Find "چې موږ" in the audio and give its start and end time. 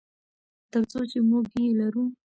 1.11-1.45